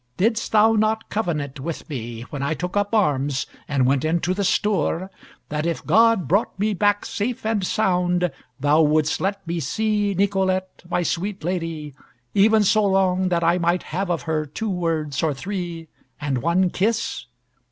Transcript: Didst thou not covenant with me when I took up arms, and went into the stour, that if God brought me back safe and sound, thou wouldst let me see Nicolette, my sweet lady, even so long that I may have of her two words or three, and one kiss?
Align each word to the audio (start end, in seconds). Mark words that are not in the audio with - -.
Didst 0.17 0.51
thou 0.51 0.73
not 0.73 1.09
covenant 1.09 1.59
with 1.59 1.87
me 1.87 2.21
when 2.31 2.41
I 2.41 2.55
took 2.55 2.75
up 2.75 2.91
arms, 2.91 3.45
and 3.67 3.85
went 3.85 4.03
into 4.03 4.33
the 4.33 4.43
stour, 4.43 5.11
that 5.49 5.67
if 5.67 5.85
God 5.85 6.27
brought 6.27 6.57
me 6.57 6.73
back 6.73 7.05
safe 7.05 7.45
and 7.45 7.63
sound, 7.63 8.31
thou 8.59 8.81
wouldst 8.81 9.21
let 9.21 9.45
me 9.45 9.59
see 9.59 10.15
Nicolette, 10.15 10.81
my 10.89 11.03
sweet 11.03 11.43
lady, 11.43 11.93
even 12.33 12.63
so 12.63 12.83
long 12.83 13.29
that 13.29 13.43
I 13.43 13.59
may 13.59 13.77
have 13.83 14.09
of 14.09 14.23
her 14.23 14.47
two 14.47 14.71
words 14.71 15.21
or 15.21 15.35
three, 15.35 15.87
and 16.19 16.39
one 16.39 16.71
kiss? 16.71 17.25